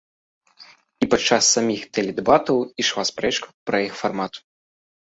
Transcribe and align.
І 1.05 1.07
падчас 1.11 1.43
саміх 1.59 1.85
тэледэбатаў 1.99 2.57
ішла 2.87 3.03
спрэчка 3.13 3.47
пра 3.69 3.77
іх 3.89 3.93
фармат. 4.05 4.33